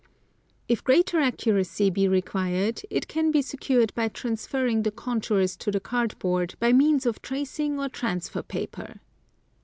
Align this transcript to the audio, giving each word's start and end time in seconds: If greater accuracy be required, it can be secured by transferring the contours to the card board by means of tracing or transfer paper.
If 0.67 0.83
greater 0.83 1.19
accuracy 1.19 1.91
be 1.91 2.07
required, 2.07 2.81
it 2.89 3.07
can 3.07 3.29
be 3.29 3.43
secured 3.43 3.93
by 3.93 4.07
transferring 4.07 4.81
the 4.81 4.89
contours 4.89 5.55
to 5.57 5.69
the 5.69 5.79
card 5.79 6.17
board 6.17 6.55
by 6.59 6.73
means 6.73 7.05
of 7.05 7.21
tracing 7.21 7.79
or 7.79 7.87
transfer 7.87 8.41
paper. 8.41 8.99